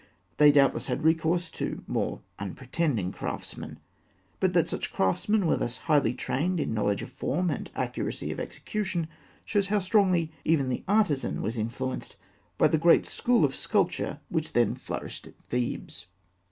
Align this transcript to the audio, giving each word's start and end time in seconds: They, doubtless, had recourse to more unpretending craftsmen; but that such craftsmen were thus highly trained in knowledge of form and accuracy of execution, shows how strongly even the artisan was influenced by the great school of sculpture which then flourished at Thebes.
They, 0.37 0.51
doubtless, 0.51 0.87
had 0.87 1.03
recourse 1.03 1.51
to 1.51 1.83
more 1.85 2.21
unpretending 2.39 3.11
craftsmen; 3.11 3.77
but 4.39 4.53
that 4.53 4.67
such 4.67 4.91
craftsmen 4.91 5.45
were 5.45 5.57
thus 5.57 5.77
highly 5.77 6.15
trained 6.15 6.59
in 6.59 6.73
knowledge 6.73 7.03
of 7.03 7.11
form 7.11 7.51
and 7.51 7.69
accuracy 7.75 8.31
of 8.31 8.39
execution, 8.39 9.07
shows 9.45 9.67
how 9.67 9.77
strongly 9.77 10.31
even 10.43 10.69
the 10.69 10.83
artisan 10.87 11.43
was 11.43 11.55
influenced 11.55 12.15
by 12.57 12.67
the 12.67 12.79
great 12.79 13.05
school 13.05 13.45
of 13.45 13.53
sculpture 13.53 14.19
which 14.29 14.53
then 14.53 14.73
flourished 14.73 15.27
at 15.27 15.35
Thebes. 15.49 16.07